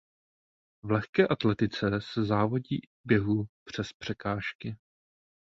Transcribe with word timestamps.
V 0.83 0.91
lehké 0.91 1.27
atletice 1.27 1.87
se 1.99 2.23
závodí 2.25 2.75
i 2.75 2.87
v 2.87 2.99
běhu 3.07 3.45
přes 3.65 3.93
překážky. 3.93 4.75